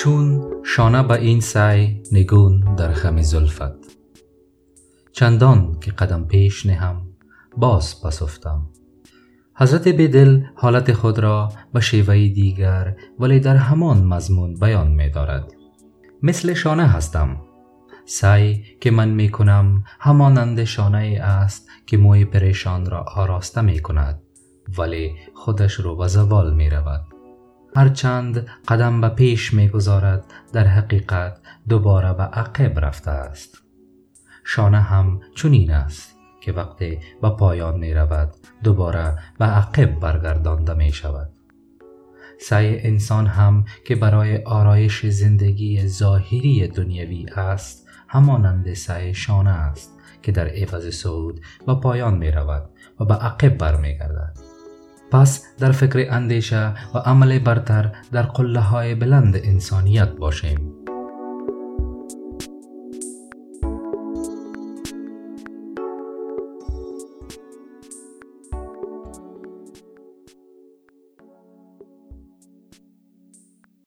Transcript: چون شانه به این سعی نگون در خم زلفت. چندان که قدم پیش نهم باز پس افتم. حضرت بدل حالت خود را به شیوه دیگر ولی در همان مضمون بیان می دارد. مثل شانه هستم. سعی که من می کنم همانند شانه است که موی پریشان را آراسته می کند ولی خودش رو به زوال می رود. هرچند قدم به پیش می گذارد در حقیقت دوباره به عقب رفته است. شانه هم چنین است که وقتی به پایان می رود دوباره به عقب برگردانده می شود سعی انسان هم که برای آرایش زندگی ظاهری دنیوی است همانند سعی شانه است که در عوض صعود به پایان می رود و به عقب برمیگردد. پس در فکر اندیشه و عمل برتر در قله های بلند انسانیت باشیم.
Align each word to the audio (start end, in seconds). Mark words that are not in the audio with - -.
چون 0.00 0.50
شانه 0.64 1.02
به 1.02 1.14
این 1.14 1.40
سعی 1.40 2.02
نگون 2.12 2.74
در 2.74 2.92
خم 2.92 3.22
زلفت. 3.22 3.72
چندان 5.12 5.76
که 5.80 5.90
قدم 5.90 6.24
پیش 6.24 6.66
نهم 6.66 7.02
باز 7.56 8.02
پس 8.02 8.22
افتم. 8.22 8.66
حضرت 9.56 9.88
بدل 9.88 10.42
حالت 10.54 10.92
خود 10.92 11.18
را 11.18 11.48
به 11.72 11.80
شیوه 11.80 12.14
دیگر 12.14 12.96
ولی 13.18 13.40
در 13.40 13.56
همان 13.56 14.04
مضمون 14.04 14.54
بیان 14.54 14.88
می 14.88 15.10
دارد. 15.10 15.52
مثل 16.22 16.54
شانه 16.54 16.86
هستم. 16.86 17.36
سعی 18.04 18.64
که 18.80 18.90
من 18.90 19.08
می 19.08 19.28
کنم 19.28 19.84
همانند 19.98 20.64
شانه 20.64 21.20
است 21.22 21.68
که 21.86 21.96
موی 21.96 22.24
پریشان 22.24 22.86
را 22.86 23.04
آراسته 23.14 23.60
می 23.60 23.80
کند 23.80 24.22
ولی 24.78 25.12
خودش 25.34 25.72
رو 25.72 25.96
به 25.96 26.06
زوال 26.06 26.54
می 26.54 26.70
رود. 26.70 27.19
هرچند 27.76 28.46
قدم 28.68 29.00
به 29.00 29.08
پیش 29.08 29.54
می 29.54 29.68
گذارد 29.68 30.24
در 30.52 30.66
حقیقت 30.66 31.38
دوباره 31.68 32.12
به 32.12 32.22
عقب 32.22 32.78
رفته 32.78 33.10
است. 33.10 33.62
شانه 34.44 34.80
هم 34.80 35.20
چنین 35.34 35.70
است 35.70 36.16
که 36.40 36.52
وقتی 36.52 36.98
به 37.22 37.30
پایان 37.30 37.78
می 37.78 37.94
رود 37.94 38.34
دوباره 38.64 39.18
به 39.38 39.44
عقب 39.44 40.00
برگردانده 40.00 40.74
می 40.74 40.92
شود 40.92 41.30
سعی 42.40 42.80
انسان 42.80 43.26
هم 43.26 43.64
که 43.86 43.96
برای 43.96 44.36
آرایش 44.36 45.06
زندگی 45.06 45.88
ظاهری 45.88 46.68
دنیوی 46.68 47.26
است 47.36 47.88
همانند 48.08 48.74
سعی 48.74 49.14
شانه 49.14 49.50
است 49.50 49.98
که 50.22 50.32
در 50.32 50.48
عوض 50.48 50.94
صعود 50.94 51.40
به 51.66 51.74
پایان 51.74 52.18
می 52.18 52.30
رود 52.30 52.70
و 53.00 53.04
به 53.04 53.14
عقب 53.14 53.48
برمیگردد. 53.48 54.49
پس 55.12 55.44
در 55.58 55.72
فکر 55.72 56.06
اندیشه 56.10 56.74
و 56.94 56.98
عمل 56.98 57.38
برتر 57.38 57.92
در 58.12 58.22
قله 58.22 58.60
های 58.60 58.94
بلند 58.94 59.40
انسانیت 59.44 60.08
باشیم. 60.08 60.72